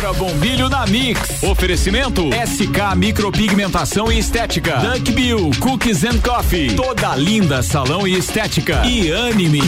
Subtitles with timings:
[0.00, 1.42] Débora Bombilho na Mix.
[1.42, 4.76] Oferecimento SK Micropigmentação e Estética.
[4.78, 6.74] Duck Bill Cookies and Coffee.
[6.74, 8.82] Toda linda salão e estética.
[8.86, 9.60] E anime.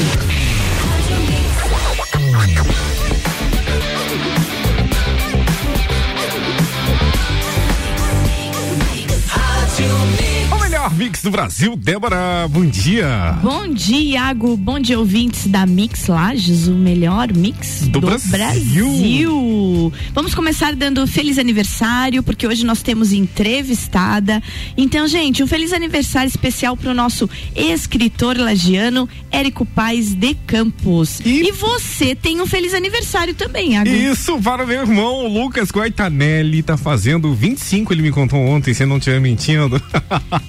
[10.92, 11.74] Mix do Brasil.
[11.76, 13.38] Débora, bom dia.
[13.42, 14.56] Bom dia, Iago.
[14.56, 18.28] Bom dia, ouvintes da Mix Lages, o melhor mix do, do Brasil.
[18.28, 19.92] Brasil.
[20.12, 24.42] Vamos começar dando feliz aniversário, porque hoje nós temos entrevistada.
[24.76, 31.20] Então, gente, um feliz aniversário especial para o nosso escritor lagiano, Érico Paz de Campos.
[31.24, 31.48] E...
[31.48, 33.88] e, você tem um feliz aniversário também, Iago.
[33.88, 38.84] Isso, para o meu irmão, Lucas Guaitanelli, tá fazendo 25, ele me contou ontem, se
[38.84, 39.80] não estiver mentindo.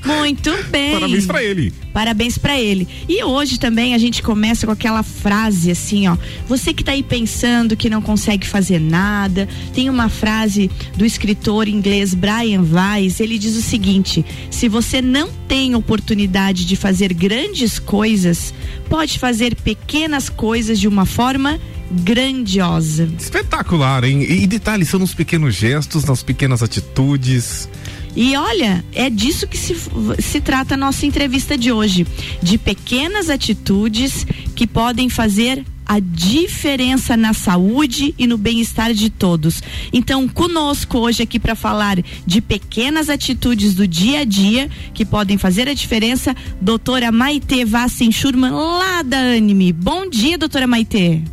[0.05, 0.32] Muito
[0.69, 0.93] bem.
[0.93, 1.73] Parabéns para ele.
[1.93, 2.87] Parabéns para ele.
[3.07, 6.17] E hoje também a gente começa com aquela frase assim, ó.
[6.47, 11.67] Você que tá aí pensando que não consegue fazer nada, tem uma frase do escritor
[11.67, 17.79] inglês Brian Weiss, ele diz o seguinte: se você não tem oportunidade de fazer grandes
[17.79, 18.53] coisas,
[18.89, 21.59] pode fazer pequenas coisas de uma forma
[21.91, 23.07] grandiosa.
[23.19, 24.23] Espetacular, hein?
[24.23, 27.69] E detalhes são nos pequenos gestos, nas pequenas atitudes.
[28.15, 29.75] E olha, é disso que se,
[30.19, 32.05] se trata a nossa entrevista de hoje.
[32.41, 34.25] De pequenas atitudes
[34.55, 39.61] que podem fazer a diferença na saúde e no bem-estar de todos.
[39.91, 45.37] Então, conosco hoje aqui para falar de pequenas atitudes do dia a dia que podem
[45.37, 49.73] fazer a diferença, doutora Maite Vassen Schurman, lá da Anime.
[49.73, 51.23] Bom dia, doutora Maite.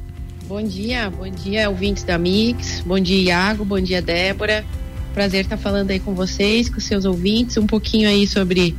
[0.48, 2.80] Bom dia, bom dia, ouvintes da Mix.
[2.84, 3.64] Bom dia, Iago.
[3.64, 4.64] Bom dia, Débora.
[5.12, 8.76] Prazer estar falando aí com vocês, com seus ouvintes, um pouquinho aí sobre,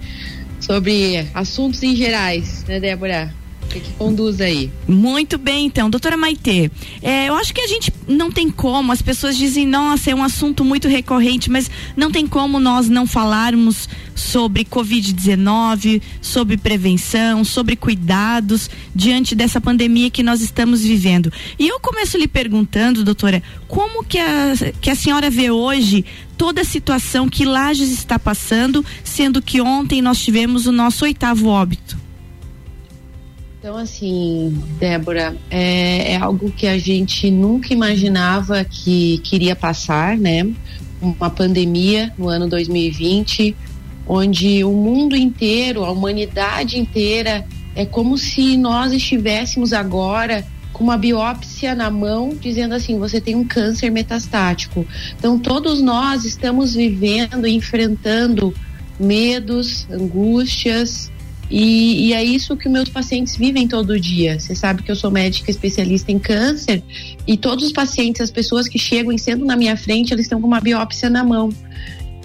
[0.60, 3.41] sobre assuntos em gerais, né, Débora?
[3.80, 4.72] Que, conduz aí?
[4.88, 6.72] Muito bem, então, doutora Maitê.
[7.02, 10.24] É, eu acho que a gente não tem como, as pessoas dizem, nossa, é um
[10.24, 17.76] assunto muito recorrente, mas não tem como nós não falarmos sobre Covid-19, sobre prevenção, sobre
[17.76, 21.32] cuidados diante dessa pandemia que nós estamos vivendo.
[21.58, 26.06] E eu começo lhe perguntando, doutora, como que a, que a senhora vê hoje
[26.38, 31.48] toda a situação que Lages está passando, sendo que ontem nós tivemos o nosso oitavo
[31.48, 32.01] óbito?
[33.62, 40.52] Então, assim, Débora, é, é, algo que a gente nunca imaginava que queria passar, né?
[41.00, 43.56] Uma pandemia no ano 2020,
[44.08, 47.46] onde o mundo inteiro, a humanidade inteira,
[47.76, 53.36] é como se nós estivéssemos agora com uma biópsia na mão, dizendo assim: você tem
[53.36, 54.88] um câncer metastático.
[55.16, 58.56] Então, todos nós estamos vivendo enfrentando
[59.00, 61.12] medos, angústias,
[61.52, 64.40] e, e, é isso que meus pacientes vivem todo dia.
[64.40, 66.82] Você sabe que eu sou médica especialista em câncer
[67.28, 70.40] e todos os pacientes, as pessoas que chegam e sentam na minha frente, eles estão
[70.40, 71.50] com uma biópsia na mão.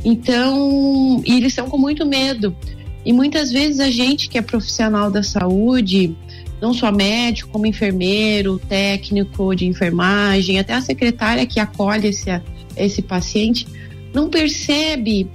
[0.04, 2.56] Então, e eles estão com muito medo.
[3.04, 6.16] E muitas vezes a gente que é profissional da saúde,
[6.60, 12.30] não só médico, como enfermeiro, técnico de enfermagem, até a secretária que acolhe esse,
[12.76, 13.66] esse paciente,
[14.14, 15.28] não percebe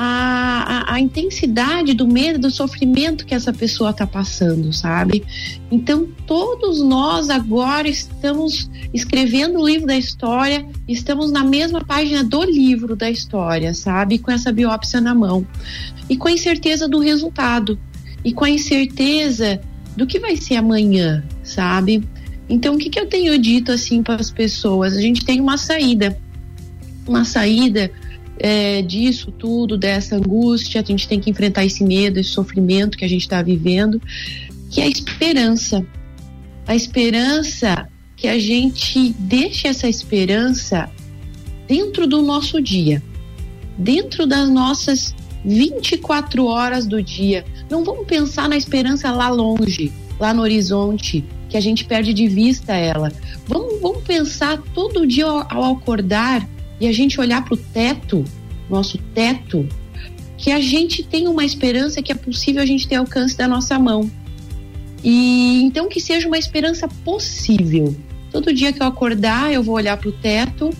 [0.00, 5.24] a, a, a, intensidade do medo, do sofrimento que essa pessoa está passando, sabe?
[5.72, 12.44] Então, todos nós agora estamos escrevendo o livro da história, estamos na mesma página do
[12.44, 14.20] livro da história, sabe?
[14.20, 15.44] Com essa biópsia na mão.
[16.08, 17.76] E com a incerteza do resultado.
[18.24, 19.60] E com a incerteza
[19.96, 22.04] do que vai ser amanhã, sabe?
[22.48, 24.96] Então, o que, que eu tenho dito assim para as pessoas?
[24.96, 26.16] A gente tem uma saída.
[27.04, 27.90] Uma saída
[28.38, 33.04] é, disso tudo, dessa angústia, a gente tem que enfrentar esse medo, esse sofrimento que
[33.04, 34.00] a gente está vivendo,
[34.70, 35.84] que é a esperança.
[36.66, 40.90] A esperança que a gente deixe essa esperança
[41.66, 43.02] dentro do nosso dia,
[43.76, 47.44] dentro das nossas 24 horas do dia.
[47.70, 52.26] Não vamos pensar na esperança lá longe, lá no horizonte, que a gente perde de
[52.26, 53.12] vista ela.
[53.46, 56.46] Vamos, vamos pensar todo dia ao, ao acordar
[56.80, 58.24] e a gente olhar para o teto,
[58.68, 59.68] nosso teto,
[60.36, 63.78] que a gente tem uma esperança que é possível a gente ter alcance da nossa
[63.78, 64.08] mão.
[65.02, 67.94] E então que seja uma esperança possível.
[68.30, 70.70] Todo dia que eu acordar, eu vou olhar para o teto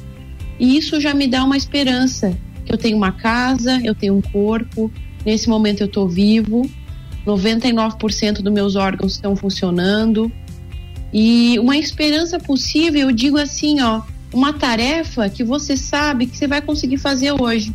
[0.59, 4.21] e isso já me dá uma esperança que eu tenho uma casa, eu tenho um
[4.21, 4.93] corpo,
[5.25, 6.69] nesse momento eu estou vivo,
[7.27, 10.31] 99% dos meus órgãos estão funcionando.
[11.13, 14.03] E uma esperança possível, eu digo assim, ó,
[14.33, 17.75] uma tarefa que você sabe que você vai conseguir fazer hoje.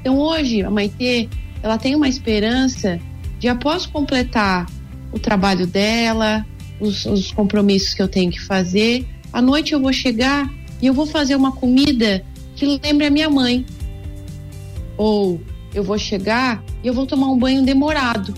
[0.00, 1.28] Então hoje a Maitê,
[1.62, 2.98] ela tem uma esperança
[3.38, 4.66] de após completar
[5.12, 6.46] o trabalho dela,
[6.78, 10.50] os, os compromissos que eu tenho que fazer, à noite eu vou chegar
[10.80, 12.24] e eu vou fazer uma comida
[12.56, 13.64] que lembre a minha mãe.
[14.96, 15.40] Ou
[15.74, 18.34] eu vou chegar e eu vou tomar um banho demorado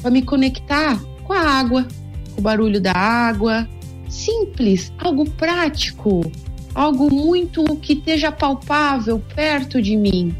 [0.00, 1.86] para me conectar com a água,
[2.34, 3.68] com o barulho da água.
[4.08, 6.30] Simples, algo prático,
[6.74, 10.34] algo muito que esteja palpável perto de mim.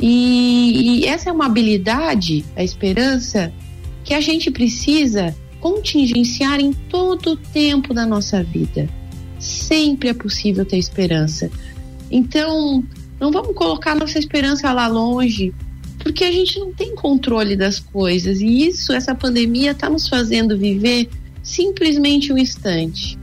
[0.00, 3.52] E, e essa é uma habilidade, a esperança,
[4.04, 8.88] que a gente precisa contingenciar em todo o tempo da nossa vida.
[9.38, 11.50] Sempre é possível ter esperança.
[12.10, 12.82] Então,
[13.20, 15.52] não vamos colocar nossa esperança lá longe,
[15.98, 18.40] porque a gente não tem controle das coisas.
[18.40, 21.08] E isso, essa pandemia, está nos fazendo viver
[21.42, 23.18] simplesmente um instante.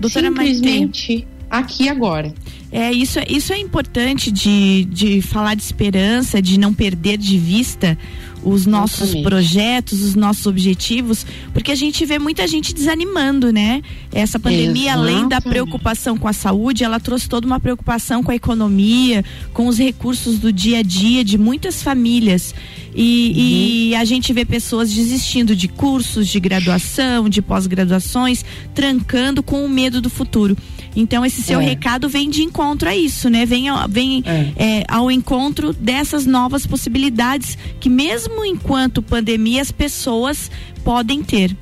[0.00, 1.37] Doutora simplesmente Maite.
[1.50, 2.32] Aqui agora.
[2.70, 7.96] É, isso, isso é importante de, de falar de esperança, de não perder de vista
[8.42, 9.24] os nossos Exatamente.
[9.24, 13.82] projetos, os nossos objetivos, porque a gente vê muita gente desanimando, né?
[14.12, 15.14] Essa pandemia, Exatamente.
[15.14, 19.66] além da preocupação com a saúde, ela trouxe toda uma preocupação com a economia, com
[19.66, 22.54] os recursos do dia a dia de muitas famílias.
[22.94, 23.92] E, uhum.
[23.92, 28.44] e a gente vê pessoas desistindo de cursos, de graduação, de pós-graduações,
[28.74, 30.56] trancando com o medo do futuro.
[30.96, 31.64] Então esse seu é.
[31.64, 33.46] recado vem de encontro a isso, né?
[33.46, 34.52] Vem, vem é.
[34.56, 40.50] É, ao encontro dessas novas possibilidades que mesmo enquanto pandemia as pessoas
[40.84, 41.56] podem ter.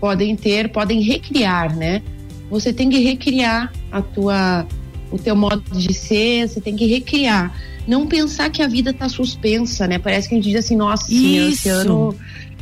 [0.00, 2.02] Podem ter, podem recriar, né?
[2.50, 4.66] Você tem que recriar a tua,
[5.10, 7.54] o teu modo de ser, você tem que recriar
[7.86, 9.98] não pensar que a vida está suspensa, né?
[9.98, 12.16] Parece que a gente diz assim, nossa, esse ano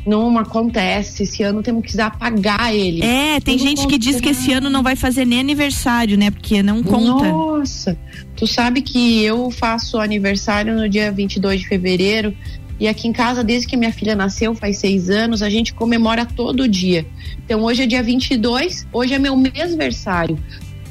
[0.06, 3.02] não acontece, esse ano temos que apagar ele.
[3.02, 6.31] É, tem não gente que diz que esse ano não vai fazer nem aniversário, né?
[6.31, 7.28] Porque não conta.
[7.28, 7.96] Nossa,
[8.37, 12.34] tu sabe que eu faço aniversário no dia 22 de fevereiro
[12.81, 16.26] e aqui em casa, desde que minha filha nasceu, faz seis anos, a gente comemora
[16.26, 17.06] todo dia.
[17.44, 20.37] Então hoje é dia 22, hoje é meu mêsversário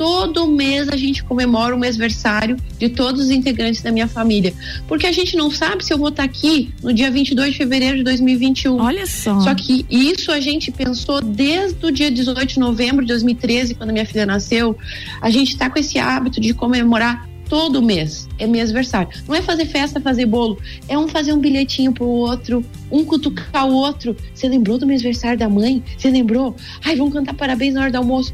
[0.01, 4.51] todo mês a gente comemora o mêsversário de todos os integrantes da minha família.
[4.88, 7.98] Porque a gente não sabe se eu vou estar aqui no dia 22 de fevereiro
[7.98, 8.80] de 2021.
[8.80, 9.39] Olha só.
[9.42, 13.94] Só que isso a gente pensou desde o dia 18 de novembro de 2013, quando
[13.94, 14.75] minha filha nasceu.
[15.21, 18.27] A gente está com esse hábito de comemorar todo mês.
[18.39, 19.07] É mêsversário.
[19.27, 20.57] Não é fazer festa, fazer bolo.
[20.88, 24.18] É um fazer um bilhetinho pro outro, um cutucar o outro.
[24.33, 25.83] Você lembrou do mêsversário da mãe?
[25.95, 26.56] Você lembrou?
[26.83, 28.33] Ai, vamos cantar parabéns na hora do almoço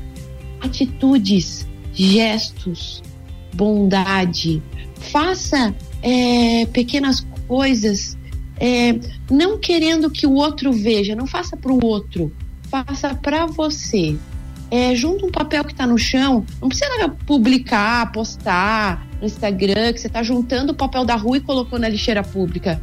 [0.61, 3.01] atitudes, gestos,
[3.53, 4.61] bondade.
[5.11, 8.17] Faça é, pequenas coisas,
[8.59, 8.99] é,
[9.29, 12.31] não querendo que o outro veja, não faça para o outro,
[12.69, 14.17] faça para você.
[14.69, 20.01] É, junta um papel que está no chão, não precisa publicar, postar no Instagram, que
[20.01, 22.81] você está juntando o papel da rua e colocou na lixeira pública.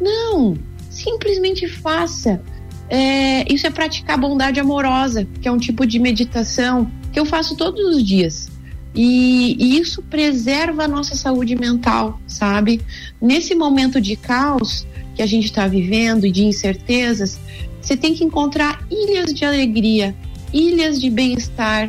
[0.00, 0.56] Não,
[0.90, 2.42] simplesmente faça.
[2.88, 7.56] É, isso é praticar bondade amorosa, que é um tipo de meditação que eu faço
[7.56, 8.48] todos os dias.
[8.94, 12.80] E, e, isso preserva a nossa saúde mental, sabe?
[13.20, 17.38] Nesse momento de caos que a gente está vivendo e de incertezas,
[17.80, 20.14] você tem que encontrar ilhas de alegria,
[20.52, 21.88] ilhas de bem-estar,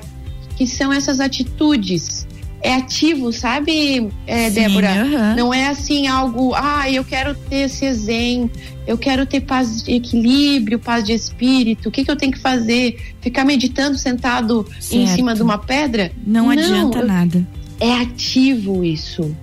[0.56, 2.28] que são essas atitudes
[2.62, 5.04] é ativo, sabe, é, Sim, Débora?
[5.04, 5.36] Uhum.
[5.36, 8.52] Não é assim algo, ah, eu quero ter esse zen,
[8.86, 11.90] eu quero ter paz de equilíbrio, paz de espírito.
[11.90, 13.16] O que, que eu tenho que fazer?
[13.20, 14.96] Ficar meditando sentado certo.
[14.96, 16.12] em cima de uma pedra?
[16.26, 17.48] Não, Não adianta nada.
[17.80, 19.36] É ativo isso.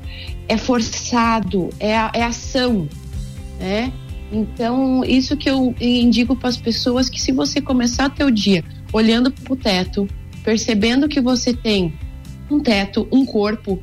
[0.47, 2.89] É forçado, é, é ação,
[3.59, 3.93] né?
[4.31, 9.31] Então, isso que eu indico para as pessoas que se você começar teu dia olhando
[9.31, 10.07] para o teto,
[10.45, 11.93] percebendo que você tem
[12.51, 13.83] um teto, um corpo,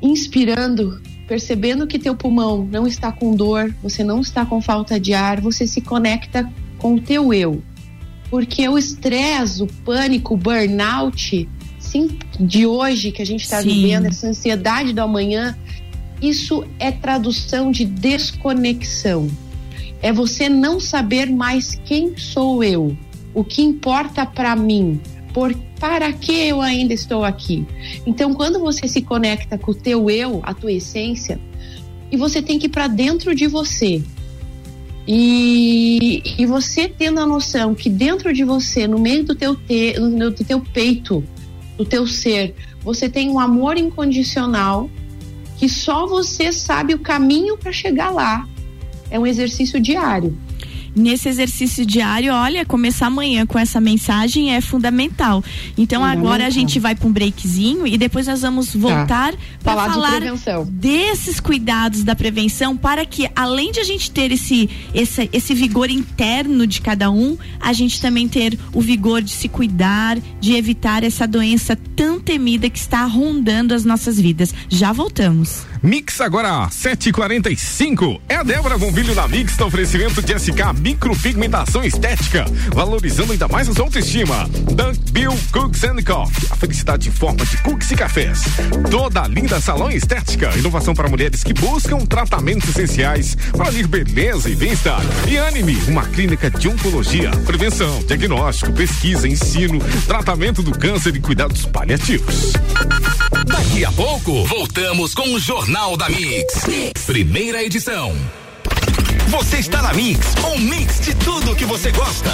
[0.00, 5.14] inspirando, percebendo que teu pulmão não está com dor, você não está com falta de
[5.14, 7.62] ar, você se conecta com o teu eu.
[8.30, 11.48] Porque o estresse, o pânico, o burnout
[11.94, 15.56] sim, de hoje que a gente está vivendo, essa ansiedade do amanhã,
[16.20, 19.28] isso é tradução de desconexão.
[20.02, 22.96] É você não saber mais quem sou eu,
[23.32, 25.00] o que importa para mim,
[25.34, 27.66] por para que eu ainda estou aqui?
[28.06, 31.38] Então, quando você se conecta com o teu eu, a tua essência,
[32.10, 34.02] e você tem que ir para dentro de você.
[35.06, 39.98] E, e você tendo a noção que dentro de você, no meio do teu, te,
[39.98, 41.22] no, do teu peito,
[41.76, 44.88] do teu ser, você tem um amor incondicional
[45.58, 48.48] que só você sabe o caminho para chegar lá.
[49.10, 50.38] É um exercício diário.
[50.94, 55.42] Nesse exercício diário, olha, começar amanhã com essa mensagem é fundamental.
[55.76, 56.26] Então fundamental.
[56.26, 58.78] agora a gente vai para um breakzinho e depois nós vamos tá.
[58.78, 59.38] voltar tá.
[59.62, 64.30] para falar, falar de desses cuidados da prevenção para que além de a gente ter
[64.32, 69.30] esse, esse esse vigor interno de cada um, a gente também ter o vigor de
[69.30, 74.54] se cuidar, de evitar essa doença tão temida que está rondando as nossas vidas.
[74.68, 75.66] Já voltamos.
[75.84, 78.18] Mix agora, 7h45.
[78.26, 83.68] É a Débora Bombilho da Mix, no oferecimento de SK Micropigmentação Estética, valorizando ainda mais
[83.68, 84.48] a sua autoestima.
[84.72, 88.44] Dunk Bill Cooks and Coffee, a felicidade em forma de cookies e cafés.
[88.90, 94.56] Toda linda salão estética, inovação para mulheres que buscam tratamentos essenciais para ter beleza e
[94.56, 95.02] bem-estar.
[95.28, 101.66] E Anime, uma clínica de oncologia, prevenção, diagnóstico, pesquisa, ensino, tratamento do câncer e cuidados
[101.66, 102.54] paliativos.
[103.46, 106.64] Daqui a pouco, voltamos com o Jornal da mix.
[107.04, 108.16] Primeira edição.
[109.28, 112.30] Você está na Mix, um mix de tudo que você gosta.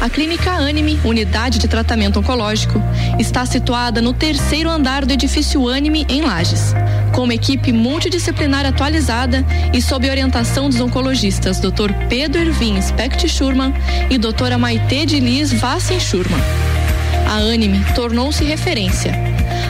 [0.00, 2.80] A Clínica Anime, unidade de tratamento oncológico,
[3.18, 6.72] está situada no terceiro andar do edifício Anime, em Lages.
[7.14, 9.44] Com uma equipe multidisciplinar atualizada
[9.74, 11.92] e sob orientação dos oncologistas Dr.
[12.08, 13.74] Pedro Ervin Specht Schurman
[14.08, 16.40] e doutora Maite de Liz Vassen Schurman.
[17.26, 19.27] A Anime tornou-se referência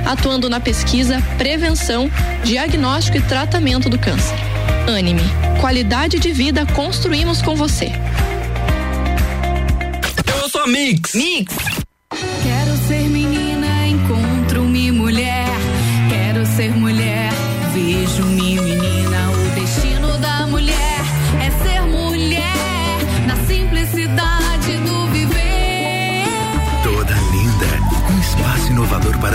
[0.09, 2.11] atuando na pesquisa, prevenção,
[2.43, 4.35] diagnóstico e tratamento do câncer.
[4.89, 5.21] Anime,
[5.61, 7.93] qualidade de vida construímos com você.
[10.41, 11.15] Eu sou a Mix.
[11.15, 11.55] Mix.
[12.43, 15.47] Quero ser menina, encontro-me mulher.
[16.09, 17.31] Quero ser mulher,
[17.75, 18.88] vejo-me menina.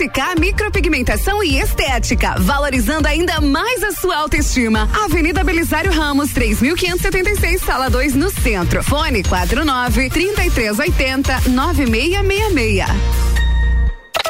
[0.00, 4.88] SK Micropigmentação e Estética, valorizando ainda mais a sua autoestima.
[5.04, 8.82] Avenida Belisário Ramos, 3576, sala 2, no centro.
[8.82, 12.86] Fone 49 3380 9666.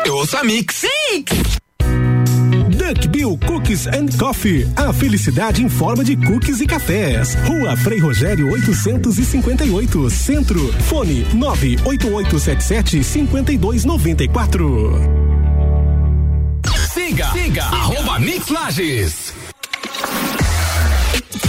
[0.05, 0.85] Eu ouço a Mix.
[1.13, 1.61] Mix!
[2.77, 4.69] Duck Bill Cookies and Coffee.
[4.75, 7.37] A felicidade em forma de cookies e cafés.
[7.47, 10.73] Rua Frei Rogério 858, Centro.
[10.89, 15.30] Fone 98877 5294.
[17.21, 19.35] Siga, siga, arroba Mix Lages.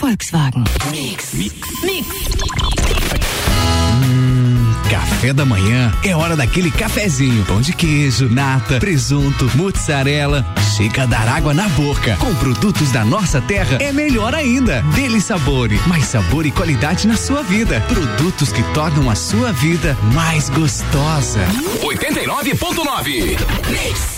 [0.00, 0.62] Volkswagen.
[0.90, 1.32] Mix.
[1.32, 1.54] Mix.
[1.82, 2.06] Mix.
[4.88, 7.44] Café da manhã é hora daquele cafezinho.
[7.44, 10.46] Pão de queijo, nata, presunto, mozzarella.
[10.76, 12.16] Chega a dar água na boca.
[12.16, 14.82] Com produtos da nossa terra é melhor ainda.
[14.94, 17.80] Dele sabor, mais sabor e qualidade na sua vida.
[17.88, 21.40] Produtos que tornam a sua vida mais gostosa.
[21.82, 24.17] 89.9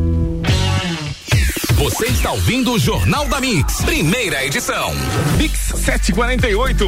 [1.81, 4.93] Você está ouvindo o Jornal da Mix, primeira edição.
[5.35, 6.85] Mix 748.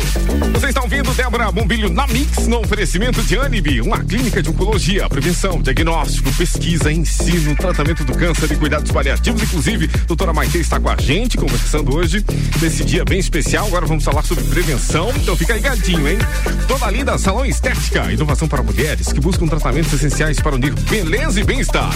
[0.52, 5.10] Você está ouvindo Débora Bombilho na Mix, no oferecimento de Anib, uma clínica de oncologia,
[5.10, 9.42] prevenção, diagnóstico, pesquisa, ensino, tratamento do câncer e cuidados paliativos.
[9.42, 12.24] Inclusive, doutora Maite está com a gente, conversando hoje,
[12.62, 13.66] nesse dia bem especial.
[13.66, 16.20] Agora vamos falar sobre prevenção, então fica ligadinho, hein?
[16.68, 21.44] Toda linda salão estética, inovação para mulheres que buscam tratamentos essenciais para unir beleza e
[21.44, 21.92] bem-estar.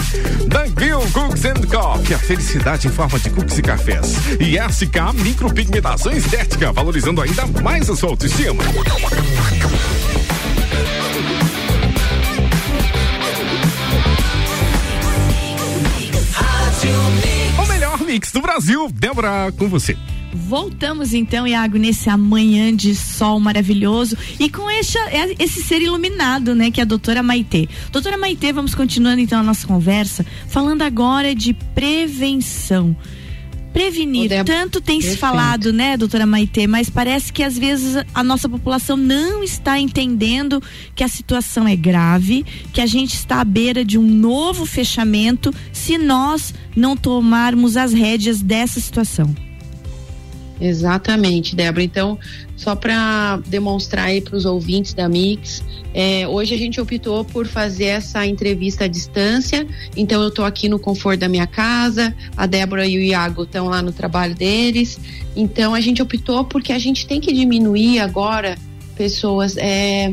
[0.48, 4.16] Danville Cooks and Coffee, a felicidade em forma de cookies e cafés.
[4.40, 8.62] E SK Micropigmentação Estética, valorizando ainda mais a sua autoestima.
[17.62, 18.88] O melhor mix do Brasil.
[18.92, 19.96] Débora, com você.
[20.32, 24.98] Voltamos então, Iago, nesse amanhã de sol maravilhoso e com esse,
[25.38, 27.68] esse ser iluminado, né, que é a doutora Maitê.
[27.90, 32.96] Doutora Maitê, vamos continuando então a nossa conversa, falando agora de prevenção.
[33.72, 34.30] prevenir.
[34.44, 35.20] Tanto tem se perfeito.
[35.20, 40.62] falado, né, doutora Maitê, mas parece que às vezes a nossa população não está entendendo
[40.94, 45.54] que a situação é grave, que a gente está à beira de um novo fechamento
[45.72, 49.47] se nós não tomarmos as rédeas dessa situação.
[50.60, 51.84] Exatamente, Débora.
[51.84, 52.18] Então,
[52.56, 55.62] só para demonstrar aí para os ouvintes da Mix,
[55.94, 59.66] é, hoje a gente optou por fazer essa entrevista à distância.
[59.96, 63.68] Então, eu estou aqui no conforto da minha casa, a Débora e o Iago estão
[63.68, 64.98] lá no trabalho deles.
[65.36, 68.56] Então, a gente optou porque a gente tem que diminuir agora
[68.96, 70.12] pessoas, é,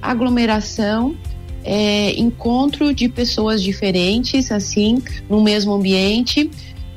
[0.00, 1.16] aglomeração.
[1.64, 6.50] é, encontro de pessoas diferentes, assim, no mesmo ambiente,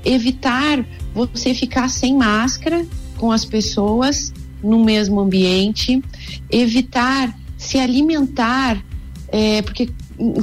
[0.04, 2.86] evitar você ficar sem máscara
[3.18, 4.34] com as pessoas
[4.64, 6.02] no mesmo ambiente,
[6.50, 8.84] evitar se alimentar
[9.28, 9.90] é, porque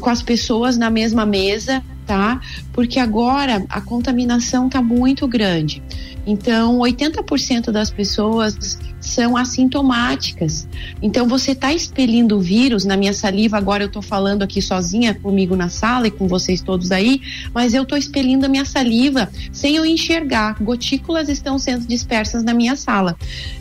[0.00, 2.40] com as pessoas na mesma mesa, tá?
[2.72, 5.80] Porque agora a contaminação tá muito grande.
[6.26, 10.68] Então, 80% das pessoas são assintomáticas.
[11.00, 13.56] Então, você está expelindo o vírus na minha saliva.
[13.56, 17.22] Agora, eu estou falando aqui sozinha comigo na sala e com vocês todos aí,
[17.54, 20.56] mas eu estou expelindo a minha saliva sem eu enxergar.
[20.60, 23.16] Gotículas estão sendo dispersas na minha sala,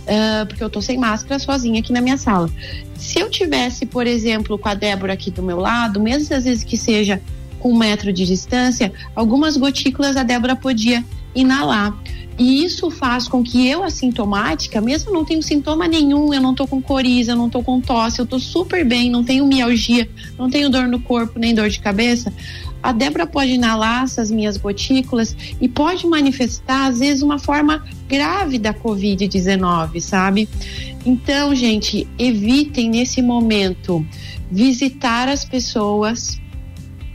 [0.08, 2.50] Ah, porque eu estou sem máscara sozinha aqui na minha sala.
[2.96, 6.64] Se eu tivesse, por exemplo, com a Débora aqui do meu lado, mesmo às vezes
[6.64, 7.22] que seja
[7.68, 11.04] um metro de distância, algumas gotículas a Débora podia
[11.36, 11.94] inalar.
[12.38, 16.66] E isso faz com que eu, assintomática, mesmo não tenho sintoma nenhum, eu não tô
[16.66, 20.50] com coriza, eu não tô com tosse, eu tô super bem, não tenho mialgia, não
[20.50, 22.32] tenho dor no corpo, nem dor de cabeça.
[22.82, 28.58] A Débora pode inalar essas minhas gotículas e pode manifestar, às vezes, uma forma grave
[28.58, 30.48] da Covid-19, sabe?
[31.06, 34.06] Então, gente, evitem nesse momento
[34.50, 36.40] visitar as pessoas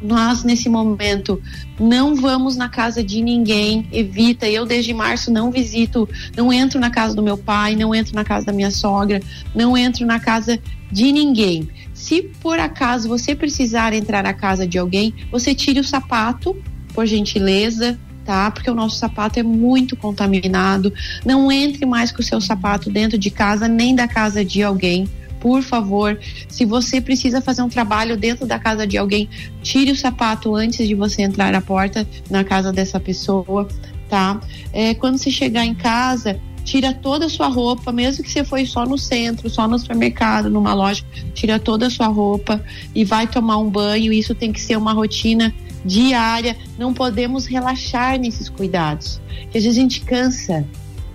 [0.05, 1.41] nós nesse momento
[1.81, 4.47] não vamos na casa de ninguém, evita.
[4.47, 8.25] Eu desde março não visito, não entro na casa do meu pai, não entro na
[8.25, 9.21] casa da minha sogra,
[9.55, 10.61] não entro na casa
[10.93, 11.69] de ninguém.
[11.95, 16.55] Se por acaso você precisar entrar na casa de alguém, você tire o sapato,
[16.93, 18.51] por gentileza, tá?
[18.51, 20.93] Porque o nosso sapato é muito contaminado.
[21.25, 25.09] Não entre mais com o seu sapato dentro de casa, nem da casa de alguém
[25.45, 29.29] por favor, se você precisa fazer um trabalho dentro da casa de alguém,
[29.63, 33.69] tire o sapato antes de você entrar na porta na casa dessa pessoa,
[34.09, 34.40] tá?
[34.73, 38.64] É, quando você chegar em casa, tira toda a sua roupa, mesmo que você foi
[38.64, 42.64] só no centro, só no supermercado, numa loja, tira toda a sua roupa
[42.95, 44.14] e vai tomar um banho.
[44.14, 46.57] Isso tem que ser uma rotina diária.
[46.79, 50.66] Não podemos relaxar nesses cuidados, porque às vezes a gente cansa.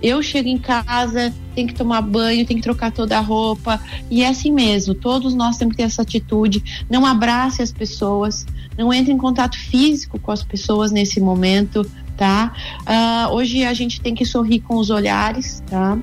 [0.02, 3.80] Eu chego em casa, tem que tomar banho, tem que trocar toda a roupa.
[4.10, 6.84] E é assim mesmo, todos nós temos que ter essa atitude.
[6.88, 11.84] Não abrace as pessoas, não entre em contato físico com as pessoas nesse momento,
[12.16, 12.52] tá?
[12.86, 15.98] Ah, hoje a gente tem que sorrir com os olhares, tá?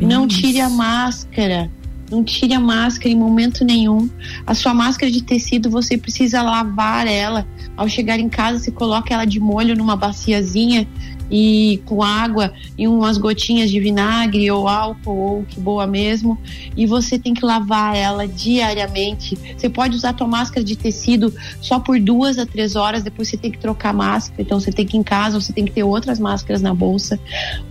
[0.00, 1.70] não tire a máscara.
[2.12, 4.08] Não tire a máscara em momento nenhum.
[4.46, 7.46] A sua máscara de tecido, você precisa lavar ela.
[7.74, 10.86] Ao chegar em casa, você coloca ela de molho numa baciazinha
[11.32, 16.38] e com água e umas gotinhas de vinagre ou álcool ou que boa mesmo
[16.76, 19.38] e você tem que lavar ela diariamente.
[19.56, 23.28] Você pode usar a tua máscara de tecido só por duas a três horas, depois
[23.28, 25.64] você tem que trocar a máscara, então você tem que ir em casa, você tem
[25.64, 27.18] que ter outras máscaras na bolsa.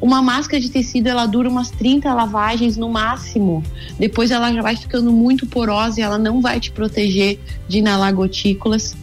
[0.02, 3.64] Uma máscara de tecido ela dura umas 30 lavagens no máximo.
[4.00, 8.14] Depois ela já vai ficando muito porosa e ela não vai te proteger de inalar
[8.14, 8.96] gotículas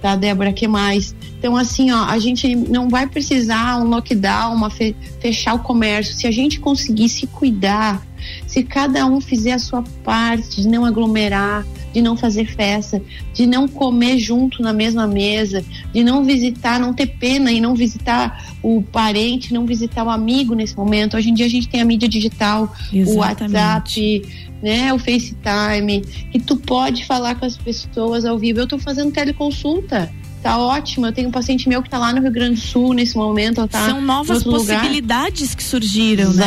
[0.00, 0.52] tá, Débora?
[0.52, 1.14] que mais?
[1.38, 6.14] Então, assim, ó, a gente não vai precisar um lockdown, uma fe- fechar o comércio.
[6.14, 8.04] Se a gente conseguir se cuidar,
[8.46, 13.00] se cada um fizer a sua parte de não aglomerar, de não fazer festa,
[13.32, 17.74] de não comer junto na mesma mesa, de não visitar, não ter pena e não
[17.74, 21.16] visitar o parente, não visitar o amigo nesse momento.
[21.16, 23.16] Hoje em dia a gente tem a mídia digital, o Exatamente.
[23.16, 24.22] WhatsApp,
[24.62, 26.00] né, o FaceTime,
[26.32, 28.60] que tu pode falar com as pessoas ao vivo.
[28.60, 30.10] Eu tô fazendo teleconsulta.
[30.42, 31.06] Tá ótimo.
[31.06, 33.66] Eu tenho um paciente meu que tá lá no Rio Grande do Sul nesse momento.
[33.66, 34.80] Tá São novas no outro lugar.
[34.80, 36.44] possibilidades que surgiram, né?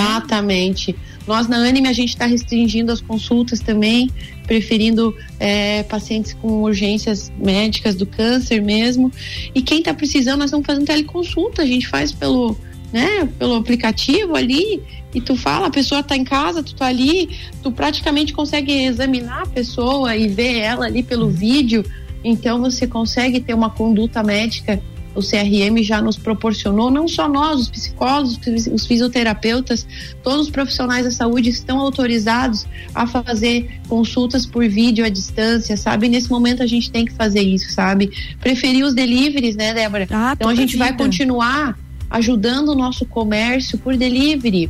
[1.27, 4.09] Nós na Anime a gente está restringindo as consultas também,
[4.45, 9.11] preferindo é, pacientes com urgências médicas do câncer mesmo.
[9.53, 12.57] E quem está precisando, nós estamos fazendo teleconsulta, a gente faz pelo,
[12.91, 14.81] né, pelo aplicativo ali
[15.13, 17.29] e tu fala, a pessoa tá em casa, tu tá ali,
[17.61, 21.85] tu praticamente consegue examinar a pessoa e ver ela ali pelo vídeo.
[22.23, 24.81] Então você consegue ter uma conduta médica
[25.15, 28.39] o CRM já nos proporcionou, não só nós, os psicólogos,
[28.71, 29.85] os fisioterapeutas,
[30.23, 36.07] todos os profissionais da saúde estão autorizados a fazer consultas por vídeo à distância, sabe?
[36.07, 38.11] Nesse momento a gente tem que fazer isso, sabe?
[38.39, 40.07] Preferir os deliveries, né, Débora?
[40.11, 41.03] Ah, então a gente vai vida.
[41.03, 41.77] continuar
[42.09, 44.69] ajudando o nosso comércio por delivery.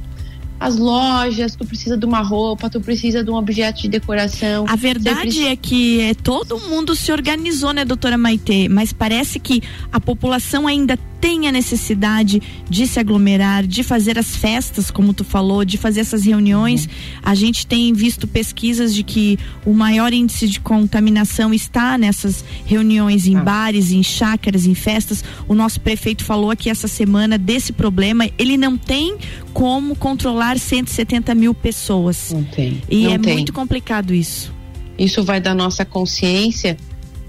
[0.62, 4.66] As lojas, tu precisa de uma roupa, tu precisa de um objeto de decoração.
[4.70, 8.70] A verdade é que é, todo mundo se organizou, né, doutora Maitê?
[8.70, 14.36] Mas parece que a população ainda tem a necessidade de se aglomerar, de fazer as
[14.36, 16.90] festas, como tu falou, de fazer essas reuniões.
[17.22, 23.28] A gente tem visto pesquisas de que o maior índice de contaminação está nessas reuniões
[23.28, 25.24] em bares, em chácaras, em festas.
[25.48, 28.28] O nosso prefeito falou aqui essa semana desse problema.
[28.40, 29.16] Ele não tem
[29.54, 32.32] como controlar 170 mil pessoas.
[32.34, 32.82] Não tem.
[32.90, 33.34] E não é tem.
[33.34, 34.52] muito complicado isso.
[34.98, 36.78] Isso vai da nossa consciência,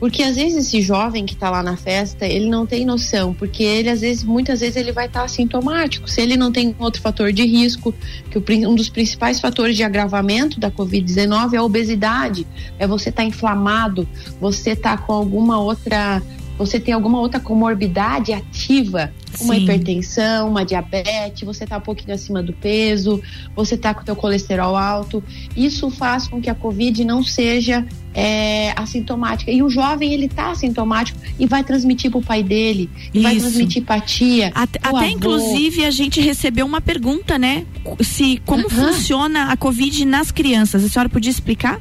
[0.03, 3.63] porque às vezes esse jovem que está lá na festa, ele não tem noção, porque
[3.63, 6.11] ele às vezes, muitas vezes ele vai estar assintomático.
[6.11, 7.95] Se ele não tem outro fator de risco,
[8.29, 12.45] que o um dos principais fatores de agravamento da COVID-19 é a obesidade,
[12.81, 14.09] é você estar inflamado,
[14.41, 16.21] você estar com alguma outra,
[16.59, 19.63] você tem alguma outra comorbidade ativa, uma Sim.
[19.63, 23.21] hipertensão, uma diabetes, você está um pouquinho acima do peso,
[23.57, 25.23] você está com o teu colesterol alto.
[25.57, 29.51] Isso faz com que a Covid não seja é, assintomática.
[29.51, 33.83] E o jovem, ele tá assintomático e vai transmitir pro pai dele, e vai transmitir
[33.83, 34.53] pra tia.
[34.55, 37.65] Até, até inclusive a gente recebeu uma pergunta, né?
[38.01, 38.93] Se como Aham.
[38.93, 40.85] funciona a Covid nas crianças.
[40.85, 41.81] A senhora podia explicar?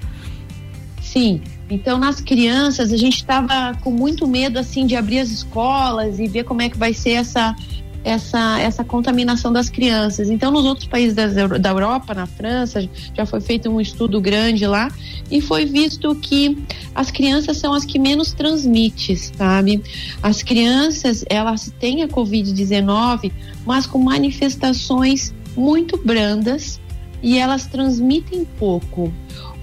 [1.01, 1.41] Sim.
[1.71, 6.27] Então, nas crianças, a gente estava com muito medo, assim, de abrir as escolas e
[6.27, 7.55] ver como é que vai ser essa,
[8.03, 10.29] essa, essa contaminação das crianças.
[10.29, 14.91] Então, nos outros países da Europa, na França, já foi feito um estudo grande lá
[15.31, 16.61] e foi visto que
[16.93, 19.81] as crianças são as que menos transmitem, sabe?
[20.21, 23.31] As crianças, elas têm a Covid-19,
[23.65, 26.81] mas com manifestações muito brandas
[27.23, 29.13] e elas transmitem pouco.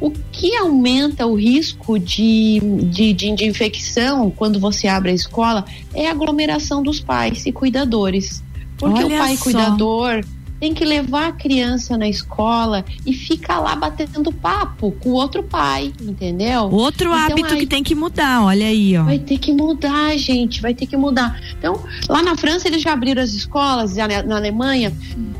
[0.01, 5.65] O que aumenta o risco de, de, de, de infecção quando você abre a escola
[5.93, 8.43] é a aglomeração dos pais e cuidadores.
[8.79, 9.43] Porque Olha o pai só.
[9.45, 10.25] cuidador
[10.61, 15.43] tem que levar a criança na escola e fica lá batendo papo com o outro
[15.43, 16.65] pai, entendeu?
[16.71, 19.05] Outro Então, hábito aí- que tem que mudar, olha aí, ó.
[19.05, 21.41] Vai ter que mudar, gente, vai ter que mudar.
[21.59, 24.93] Então, lá na França eles já abriram as escolas, na Alemanha,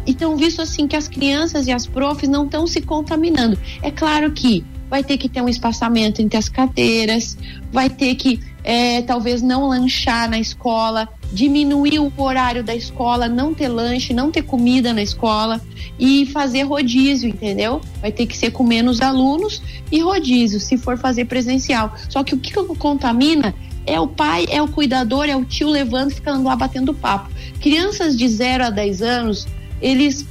[0.07, 3.59] e estão visto assim que as crianças e as profs não estão se contaminando.
[3.83, 7.37] É claro que vai ter que ter um espaçamento entre as cadeiras,
[7.73, 13.53] vai ter que é, talvez não lanchar na escola, diminuir o horário da escola, não
[13.53, 15.61] ter lanche, não ter comida na escola
[15.99, 17.81] e fazer rodízio, entendeu?
[18.01, 21.95] Vai ter que ser com menos alunos e rodízio, se for fazer presencial.
[22.09, 23.55] Só que o que contamina
[23.87, 27.31] é o pai, é o cuidador, é o tio levando, ficando lá batendo papo.
[27.61, 29.47] Crianças de 0 a 10 anos,
[29.81, 30.27] eles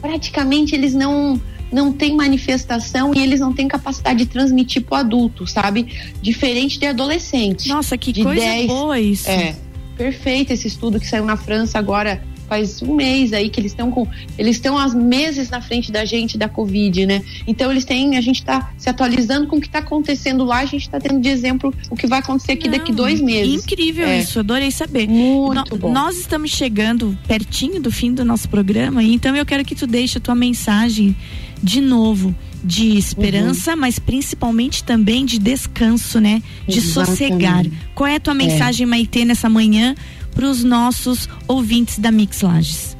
[0.00, 4.98] praticamente eles não não têm manifestação e eles não têm capacidade de transmitir para o
[5.00, 5.86] adulto, sabe?
[6.22, 7.68] Diferente de adolescente.
[7.68, 9.28] Nossa, que de coisa 10, boa isso.
[9.28, 9.54] É,
[9.98, 13.90] perfeito esse estudo que saiu na França agora faz um mês aí que eles estão
[13.90, 14.06] com
[14.38, 17.22] eles estão há meses na frente da gente da Covid, né?
[17.46, 20.64] Então eles têm, a gente está se atualizando com o que está acontecendo lá, a
[20.64, 23.62] gente está tendo de exemplo o que vai acontecer aqui daqui dois meses.
[23.64, 24.20] Incrível É.
[24.20, 25.06] isso, adorei saber.
[25.06, 25.92] Muito No- bom.
[25.92, 29.86] Nós estamos chegando pertinho do fim do nosso programa, e então eu quero que tu
[29.86, 31.14] deixe a tua mensagem
[31.62, 33.78] de novo de esperança, Uhum.
[33.80, 36.42] mas principalmente também de descanso, né?
[36.66, 36.92] De Exatamente.
[36.92, 37.66] sossegar.
[37.94, 39.94] Qual é a tua mensagem, Maitê, nessa manhã
[40.34, 42.96] para os nossos ouvintes da Mix Lages?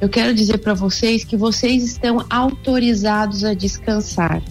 [0.00, 4.42] Eu quero dizer para vocês que vocês estão autorizados a descansar.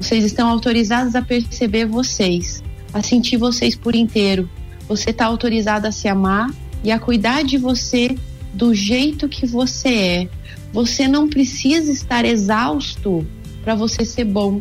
[0.00, 4.48] Vocês estão autorizados a perceber vocês, a sentir vocês por inteiro.
[4.88, 6.48] Você está autorizado a se amar
[6.84, 8.14] e a cuidar de você
[8.54, 10.28] do jeito que você é.
[10.72, 13.26] Você não precisa estar exausto
[13.62, 14.60] para você ser bom.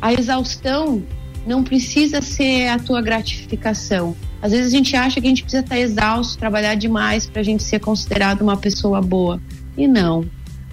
[0.00, 1.02] A exaustão
[1.46, 4.14] não precisa ser a tua gratificação.
[4.40, 7.44] Às vezes a gente acha que a gente precisa estar exausto, trabalhar demais para a
[7.44, 9.40] gente ser considerado uma pessoa boa.
[9.76, 10.24] E não.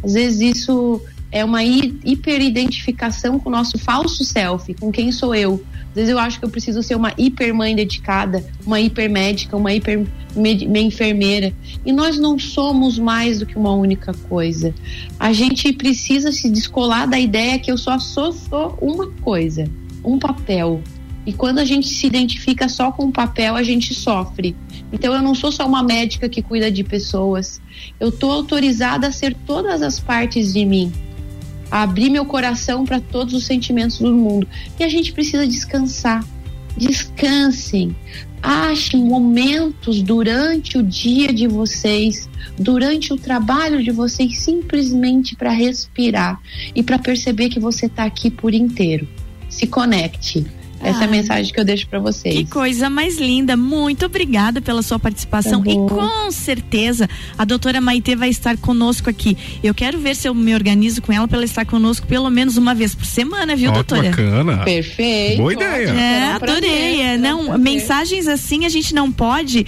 [0.04, 5.34] Às vezes isso é uma hi- hiperidentificação com o nosso falso self, com quem sou
[5.34, 5.64] eu.
[5.96, 10.06] Às vezes eu acho que eu preciso ser uma hipermãe dedicada, uma hipermédica, uma hiper
[10.36, 11.54] enfermeira.
[11.86, 14.76] E nós não somos mais do que uma única coisa.
[15.18, 19.72] A gente precisa se descolar da ideia que eu só sou, sou uma coisa,
[20.04, 20.82] um papel.
[21.26, 24.54] E quando a gente se identifica só com o papel, a gente sofre.
[24.92, 27.62] Então eu não sou só uma médica que cuida de pessoas.
[28.02, 30.92] Eu tô autorizada a ser todas as partes de mim.
[31.70, 34.48] A abrir meu coração para todos os sentimentos do mundo.
[34.80, 36.24] E a gente precisa descansar.
[36.78, 37.96] Descansem.
[38.42, 46.40] Achem momentos durante o dia de vocês, durante o trabalho de vocês, simplesmente para respirar
[46.76, 49.08] e para perceber que você está aqui por inteiro.
[49.50, 50.46] Se conecte.
[50.86, 52.36] Essa é a mensagem que eu deixo para vocês.
[52.36, 53.58] Que coisa mais linda.
[53.58, 55.64] Muito obrigada pela sua participação.
[55.64, 59.38] Tá e com certeza a doutora Maitê vai estar conosco aqui.
[59.64, 62.58] Eu quero ver se eu me organizo com ela para ela estar conosco pelo menos
[62.58, 64.10] uma vez por semana, viu, que doutora?
[64.10, 64.58] bacana.
[64.64, 65.38] Perfeito.
[65.38, 65.90] Boa ideia.
[65.90, 67.02] É, adorei.
[67.02, 69.66] É, um não, mensagens assim a gente não pode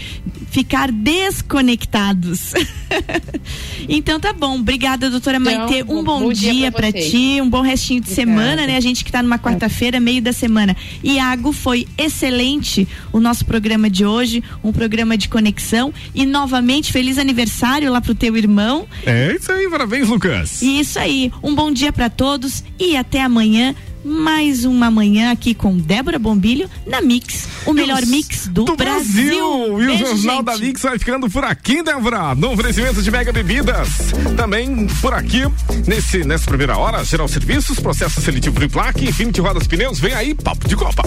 [0.52, 2.54] ficar desconectados.
[3.88, 4.56] então tá bom.
[4.60, 5.84] Obrigada, doutora Então, Maitê.
[5.84, 7.12] Um bom- bom, dia dia, vocês.
[7.12, 8.32] ti, um bom restinho de Obrigada.
[8.42, 8.78] semana, né?
[8.78, 10.76] A gente que tá numa quarta-feira, meio da semana.
[11.04, 15.94] Iago, foi excelente o nosso programa de hoje, um programa de conexão.
[16.14, 18.88] E novamente, feliz aniversário lá pro teu irmão.
[19.06, 20.62] É isso aí, parabéns, Lucas.
[20.62, 23.76] E isso aí, um bom dia pra todos e até amanhã.
[24.04, 29.34] Mais uma manhã aqui com Débora Bombilho na Mix, o melhor mix do, Brasil.
[29.34, 30.46] E o Beijo, Jornal gente.
[30.46, 32.34] da Mix vai ficando por aqui, Débora.
[32.36, 33.90] No oferecimento de Mega Bebidas.
[34.36, 35.44] Também por aqui,
[35.86, 40.34] nesse, nessa primeira hora, geral serviços, processo seletivo de placa, Infinity Rodas Pneus, vem aí,
[40.34, 41.04] papo de copa.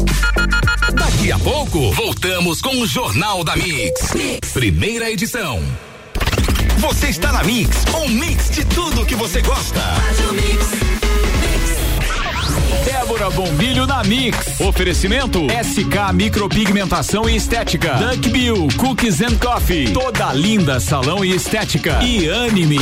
[0.92, 4.12] Daqui a pouco, voltamos com o Jornal da mix.
[4.52, 5.62] Primeira edição.
[6.78, 9.80] Você está na Mix, um mix de tudo que você gosta.
[12.84, 14.60] Débora Bombilho na Mix.
[14.60, 17.94] Oferecimento SK Micropigmentação e Estética.
[17.94, 19.92] Duck Bill Cookies and Coffee.
[19.92, 22.02] Toda linda salão e estética.
[22.02, 22.78] E Anime.